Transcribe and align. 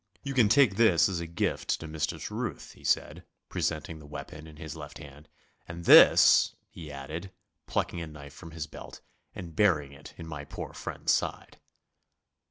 'You 0.23 0.33
can 0.33 0.49
take 0.49 0.77
this 0.77 1.07
as 1.07 1.19
a 1.19 1.27
gift 1.27 1.79
to 1.79 1.85
Mistress 1.87 2.31
Ruth,' 2.31 2.71
he 2.71 2.83
said, 2.83 3.23
presenting 3.49 3.99
the 3.99 4.07
weapon 4.07 4.47
in 4.47 4.57
his 4.57 4.75
left 4.75 4.97
hand, 4.97 5.29
'and 5.67 5.85
this!' 5.85 6.55
he 6.71 6.91
added, 6.91 7.31
plucking 7.67 8.01
a 8.01 8.07
knife 8.07 8.33
from 8.33 8.49
his 8.49 8.65
belt 8.65 9.01
and 9.35 9.55
burying 9.55 9.91
it 9.91 10.15
in 10.17 10.25
my 10.25 10.43
poor 10.43 10.73
friend's 10.73 11.11
side. 11.13 11.59